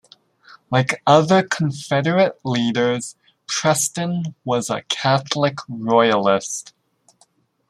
[0.71, 3.15] Like other Confederate leaders,
[3.45, 6.73] Preston was a Catholic Royalist.